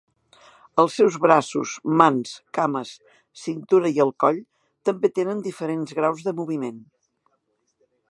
Els 0.83 0.95
seus 0.99 1.17
braços, 1.25 1.73
mans, 2.01 2.31
cames, 2.59 2.95
cintura 3.43 3.93
i 3.99 4.03
el 4.09 4.15
coll 4.27 4.43
també 4.91 5.15
tenen 5.21 5.45
diferents 5.51 5.99
graus 6.01 6.29
de 6.31 6.39
moviment. 6.43 6.85